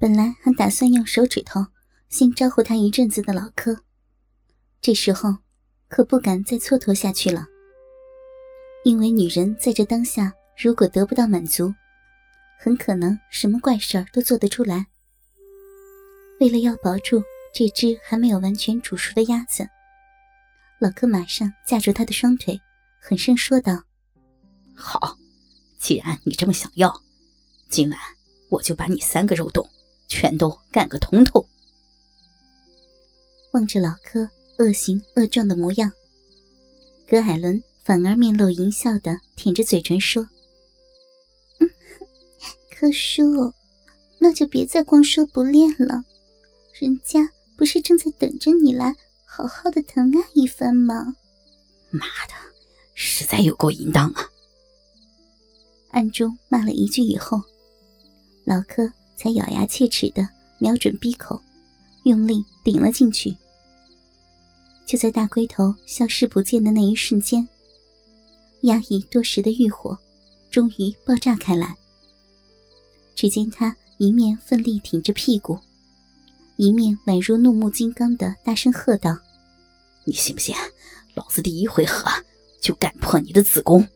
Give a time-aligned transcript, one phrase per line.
[0.00, 1.66] 本来还打算用手指头
[2.08, 3.84] 先招呼他一阵子的老柯，
[4.80, 5.36] 这时候
[5.88, 7.46] 可不敢再蹉跎下去了。
[8.82, 11.74] 因为女人在这当下，如果得不到满足，
[12.58, 14.86] 很可能什么怪事儿都做得出来。
[16.40, 17.22] 为了要保住
[17.54, 19.68] 这只还没有完全煮熟的鸭子，
[20.78, 22.58] 老柯马上架住他的双腿，
[23.02, 23.84] 狠声说道
[24.74, 25.18] ：“好，
[25.78, 27.02] 既然你这么想要，
[27.68, 28.00] 今晚
[28.48, 29.68] 我就把你三个肉洞
[30.10, 31.46] 全都干个通透。”
[33.54, 34.28] 望着老柯
[34.58, 35.90] 恶形恶状的模样，
[37.08, 37.62] 葛海伦。
[37.82, 40.28] 反而面露淫笑的舔着嘴唇说
[41.58, 41.68] ：“嗯
[42.70, 43.52] 柯叔，
[44.18, 46.04] 那就别再光说不练了，
[46.74, 51.16] 人家不是正在等着你来好好的疼爱一番吗？”
[51.90, 52.34] 妈的，
[52.94, 54.30] 实在有够淫荡啊！
[55.90, 57.42] 暗中骂了一句以后，
[58.44, 61.38] 老柯才咬牙切齿的瞄准鼻口，
[62.04, 63.36] 用力顶了进去。
[64.86, 67.46] 就在大龟头消失不见的那一瞬间。
[68.62, 69.98] 压抑多时的欲火，
[70.50, 71.76] 终于爆炸开来。
[73.14, 75.58] 只见他一面奋力挺着屁股，
[76.56, 79.18] 一面宛如怒目金刚的大声喝道
[80.04, 80.54] ：“你信不信，
[81.12, 82.10] 老子第一回合
[82.62, 83.86] 就干破你的子宫？”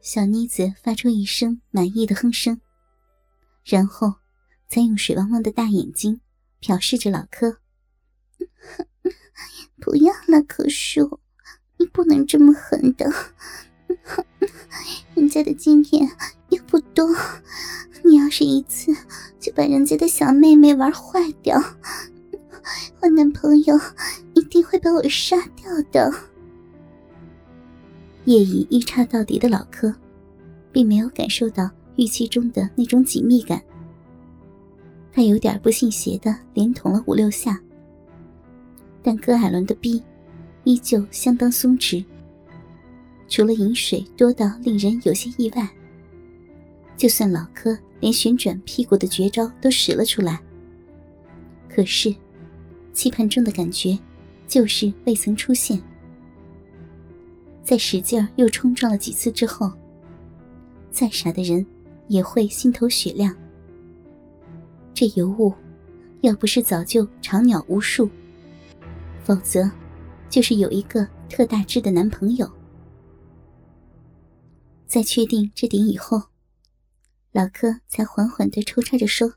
[0.00, 2.60] 小妮子发出一声满意的哼声，
[3.68, 4.14] 然后
[4.66, 6.20] 再用水汪汪的大眼睛
[6.60, 7.58] 瞟视着老柯
[9.78, 11.20] ：“不要了，柯叔。”
[11.80, 13.08] 你不能这么狠的，
[15.14, 16.10] 人家的经验
[16.48, 17.08] 又不多，
[18.04, 18.92] 你要是一次
[19.38, 21.56] 就把人家的小妹妹玩坏掉，
[23.00, 23.80] 我男朋友
[24.34, 26.12] 一定会把我杀掉的。
[28.24, 29.94] 夜已一插到底的老柯，
[30.72, 33.62] 并没有感受到预期中的那种紧密感，
[35.12, 37.60] 他有点不信邪的连捅了五六下，
[39.02, 40.02] 但戈海伦的逼。
[40.64, 42.04] 依旧相当松弛，
[43.26, 45.66] 除了饮水多到令人有些意外，
[46.94, 50.38] 就算老柯连旋转屁股的绝招都使了出来，
[51.70, 52.14] 可是
[52.92, 53.98] 期盼中的感觉
[54.46, 55.80] 就是未曾出现。
[57.64, 59.72] 在使劲又冲撞了几次之后，
[60.90, 61.64] 再傻的人
[62.08, 63.36] 也会心头雪亮。
[64.92, 65.54] 这尤物，
[66.22, 68.10] 要不是早就长鸟无数，
[69.24, 69.70] 否则。
[70.30, 72.52] 就是有一个特大只的男朋友。
[74.86, 76.22] 在确定这点以后，
[77.32, 79.36] 老柯才缓缓的抽插着说：“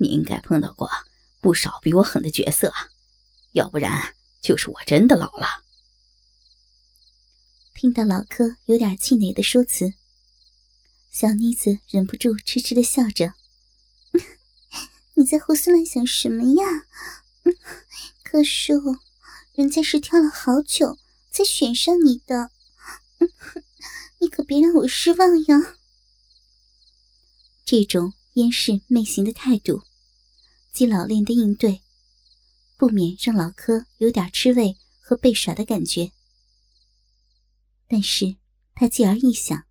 [0.00, 0.88] 你应该碰到过
[1.42, 2.72] 不少比我狠的角色，
[3.52, 5.46] 要不然就是我真的老了。”
[7.76, 9.92] 听到老柯有点气馁的说辞，
[11.14, 13.34] 小妮子忍不住痴痴的笑着
[15.14, 16.64] ：“你在胡思乱想什么呀，
[18.24, 18.96] 柯叔？”
[19.54, 20.98] 人家是挑了好久
[21.30, 22.50] 才选上你的，
[24.18, 25.76] 你可别让我失望呀！
[27.64, 29.84] 这种烟视媚行的态度，
[30.72, 31.82] 既老练的应对，
[32.76, 36.10] 不免让老柯有点吃味和被耍的感觉。
[37.86, 38.34] 但是
[38.74, 39.64] 他继而一想，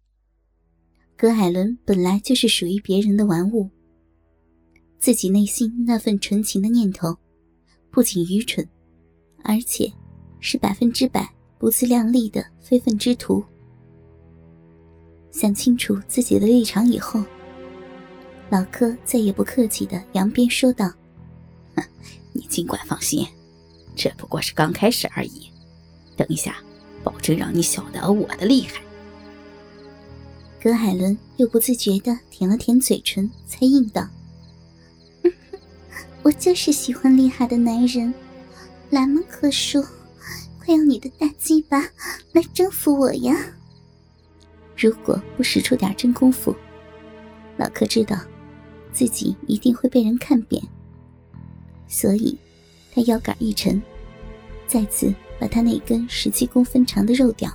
[1.24, 3.70] 葛海伦本来就是属于别人的玩物，
[5.00, 7.18] 自己内心那份纯情的念头，
[7.90, 8.68] 不仅愚蠢。
[9.42, 9.90] 而且，
[10.42, 13.42] 是百分之百不自量力的非分之徒。
[15.32, 17.24] 想清楚自己的立场以后，
[18.50, 20.92] 老柯再也不客气的扬鞭说道
[21.78, 21.84] ：“哼，
[22.34, 23.26] 你尽管放心，
[23.96, 25.50] 这不过是刚开始而已。
[26.18, 26.58] 等一下，
[27.02, 28.84] 保证让你晓得我的厉害。”
[30.64, 34.08] 葛海伦又不自觉的舔了舔嘴唇，才应道
[36.24, 38.14] ：“我就是喜欢厉害的男人。”
[38.90, 39.84] 来吗，柯叔？
[40.60, 41.82] 快用你的大鸡巴
[42.32, 43.36] 来征服我呀！
[44.78, 46.56] 如果不使出点真功夫，
[47.58, 48.18] 老柯知道
[48.94, 50.64] 自己一定会被人看扁，
[51.90, 52.38] 所以
[52.96, 53.84] 他腰杆一沉，
[54.66, 57.52] 再次把他那根十七公分长的肉屌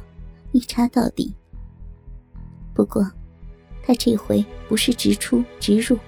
[0.53, 1.33] 一插到底。
[2.79, 3.05] 不过，
[3.83, 5.99] 他这回不是直出直入，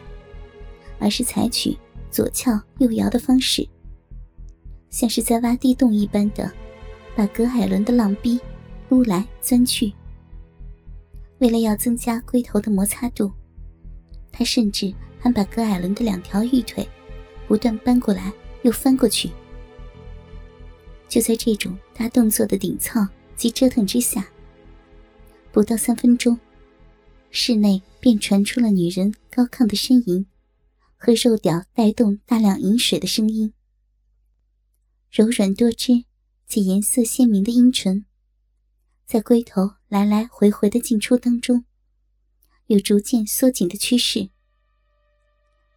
[1.01, 1.77] 而是采取
[2.13, 3.69] 左翘右摇的方式。
[4.89, 6.49] 像是在挖地洞一般的，
[7.17, 8.39] 把葛海伦的浪逼
[8.89, 9.93] 撸来钻去。
[11.41, 13.33] 为了要增加龟头的摩擦度，
[14.31, 16.89] 他甚至还把葛海伦的两条玉腿
[17.49, 18.33] 不断搬过来
[18.63, 19.29] 又翻过去。
[21.09, 24.25] 就在这种大动作的顶操及折腾之下，
[25.51, 26.39] 不到三分钟，
[27.31, 30.27] 室内便传出了女人高亢的呻吟
[30.97, 33.53] 和肉屌带动大量饮水的声音。
[35.11, 36.05] 柔软多汁
[36.47, 38.05] 且颜色鲜明的阴唇，
[39.07, 41.65] 在龟头来来回回的进出当中，
[42.67, 44.31] 有逐渐缩紧的趋势。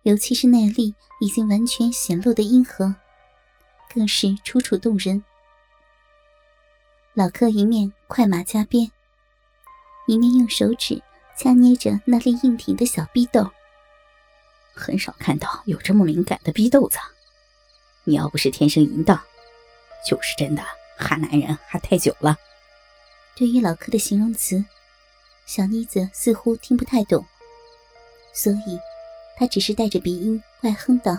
[0.02, 2.96] 尤其是那粒已经完全显露的阴核，
[3.94, 5.24] 更是楚楚动人。
[7.14, 8.92] 老柯一面快马加鞭，
[10.08, 11.02] 一面用手指
[11.44, 13.52] 掐捏着那粒硬挺的小逼豆。
[14.74, 16.98] 很少看到有这么敏感的逼豆子，
[18.06, 19.22] 你要不是天生淫荡，
[20.08, 20.64] 就是真的
[20.98, 22.38] 哈男人哈太久了。
[23.36, 24.64] 对于老柯的形容词，
[25.46, 27.26] 小妮子似乎听不太懂，
[28.34, 28.80] 所以
[29.38, 31.18] 她只是带着鼻音怪哼道：“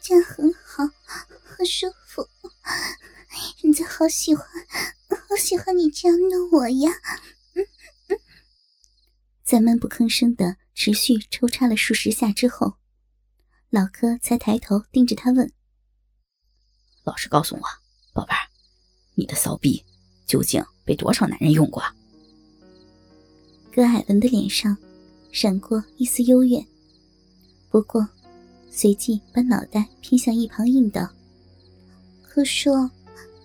[0.00, 0.84] 这样很好，
[1.44, 2.26] 很舒服，
[3.62, 4.46] 人家好喜欢，
[5.28, 6.90] 好喜欢你这样弄我呀！”
[9.44, 10.56] 在闷不吭声的。
[10.76, 12.74] 持续抽插了数十下之后，
[13.70, 15.52] 老柯才抬头盯着他问
[17.06, 17.62] ：“老实告诉我，
[18.12, 18.50] 宝贝儿，
[19.14, 19.84] 你的骚逼
[20.26, 21.80] 究竟被多少男人用过？”
[23.72, 24.76] 葛海伦的脸上
[25.30, 26.66] 闪过一丝幽怨，
[27.70, 28.08] 不过
[28.68, 31.08] 随即把脑袋偏向一旁，应道
[32.20, 32.90] ：“可说，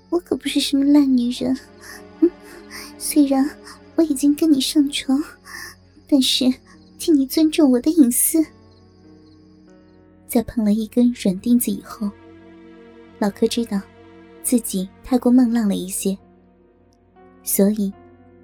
[0.10, 1.56] 我可不是什么烂女人。
[2.22, 2.32] 嗯
[2.98, 3.48] 虽然
[3.96, 5.24] 我已经跟你上床，
[6.10, 6.52] 但是……”
[7.00, 8.46] 请你尊重我的隐私。
[10.28, 12.12] 在碰了一根软钉子以后，
[13.20, 13.82] 老柯知道
[14.44, 16.18] 自己太过梦浪了一些，
[17.42, 17.94] 所以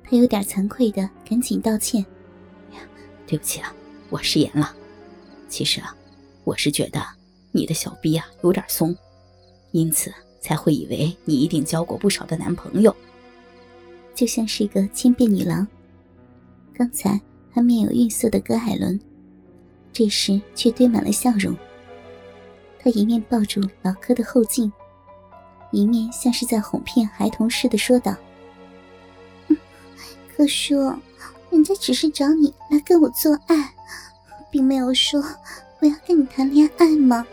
[0.06, 2.04] 他有点惭愧的赶紧道歉
[3.28, 3.76] ：“对不起啊，
[4.10, 4.74] 我失言了。
[5.50, 5.94] 其实啊，
[6.46, 7.06] 我是觉得
[7.52, 8.96] 你的小逼啊有点松，
[9.74, 10.10] 因此
[10.40, 12.96] 才会以为你一定交过不少的男朋友，
[14.16, 15.68] 就像是一个千变女郎。
[16.74, 17.20] 刚才。”
[17.56, 19.00] 他面有愠色的葛海伦，
[19.94, 21.56] 这时却堆满了笑容。
[22.78, 24.70] 他一面抱住老柯的后颈，
[25.72, 28.14] 一面像是在哄骗孩童似的说道
[30.36, 30.76] ：“柯叔，
[31.50, 33.74] 人家只是找你来跟我做爱，
[34.52, 35.24] 并没有说
[35.80, 37.26] 我要跟你谈恋爱吗？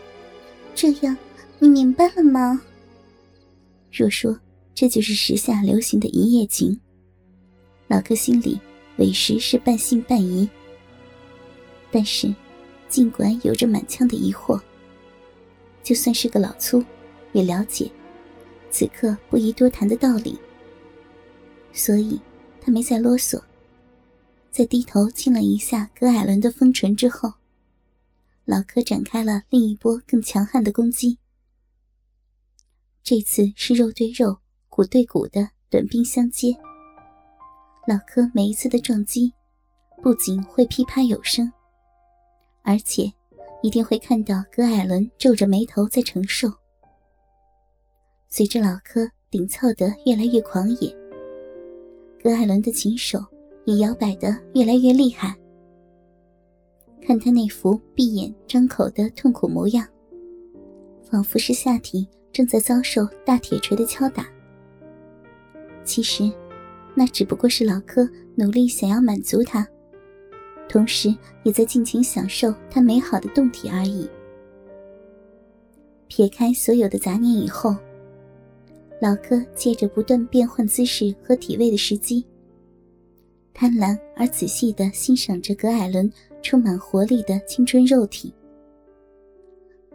[0.73, 1.17] 这样
[1.59, 2.61] 你明白了吗？”
[3.91, 4.39] 若说
[4.73, 6.79] 这就是时下流行的一夜情，
[7.89, 8.57] 老柯心里。
[8.97, 10.47] 委实是半信半疑，
[11.91, 12.33] 但是，
[12.87, 14.61] 尽管有着满腔的疑惑，
[15.81, 16.83] 就算是个老粗，
[17.31, 17.91] 也了解
[18.69, 20.37] 此刻不宜多谈的道理，
[21.73, 22.21] 所以
[22.61, 23.41] 他没再啰嗦，
[24.51, 27.33] 在低头亲了一下葛艾伦的丰唇之后，
[28.45, 31.17] 老柯展开了另一波更强悍的攻击。
[33.03, 34.37] 这次是肉对肉、
[34.69, 36.55] 骨对骨的短兵相接。
[37.85, 39.33] 老柯每一次的撞击，
[40.01, 41.51] 不仅会噼啪有声，
[42.61, 43.11] 而且
[43.61, 46.49] 一定会看到葛艾伦皱着眉头在承受。
[48.29, 50.95] 随着老柯顶操得越来越狂野，
[52.23, 53.19] 葛艾伦的琴手
[53.65, 55.35] 也摇摆得越来越厉害。
[57.01, 59.85] 看他那副闭眼张口的痛苦模样，
[61.01, 64.25] 仿佛是下体正在遭受大铁锤的敲打。
[65.83, 66.31] 其实。
[66.95, 69.67] 那只不过是老柯努力想要满足他，
[70.69, 74.07] 同时也在尽情享受他美好的动体而已。
[76.07, 77.75] 撇开所有的杂念以后，
[79.01, 82.23] 老柯借着不断变换姿势和体位的时机，
[83.53, 86.11] 贪婪而仔细地欣赏着葛艾伦
[86.43, 88.31] 充满活力的青春肉体。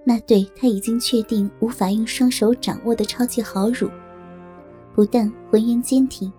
[0.05, 3.89] 那对他已经确定无法用双手掌握的超级好乳，
[4.95, 6.33] 不但浑圆坚挺。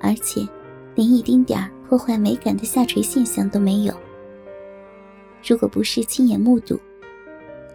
[0.00, 0.46] 而且，
[0.94, 3.94] 连一丁点儿破坏美感的下垂现象都没有。
[5.46, 6.78] 如果不是亲眼目睹，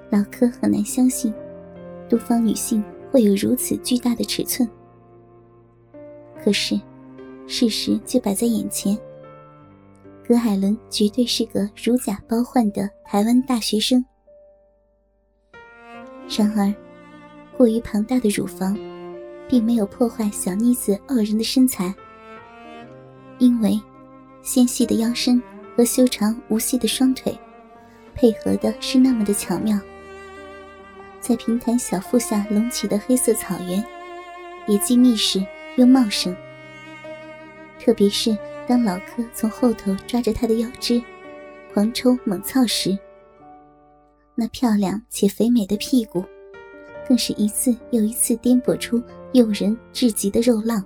[0.09, 1.33] 老柯很难相信，
[2.09, 4.69] 东方女性会有如此巨大的尺寸。
[6.43, 6.79] 可是，
[7.47, 8.97] 事实就摆在眼前，
[10.27, 14.03] 葛海伦绝对是个如假包换的台湾大学生。
[16.37, 16.73] 然而，
[17.57, 18.77] 过于庞大的乳房，
[19.47, 21.93] 并没有破坏小妮子傲人的身材。
[23.41, 23.81] 因为
[24.43, 25.41] 纤细的腰身
[25.75, 27.35] 和修长无隙的双腿，
[28.13, 29.79] 配合的是那么的巧妙。
[31.19, 33.83] 在平坦小腹下隆起的黑色草原，
[34.67, 35.43] 也既密实
[35.75, 36.35] 又茂盛。
[37.79, 41.01] 特别是当老柯从后头抓着她的腰肢，
[41.73, 42.95] 狂抽猛操时，
[44.35, 46.23] 那漂亮且肥美的屁股，
[47.07, 49.01] 更是一次又一次颠簸出
[49.33, 50.85] 诱人至极的肉浪。